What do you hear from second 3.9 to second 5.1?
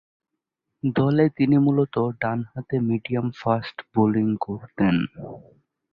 Bowling করতেন।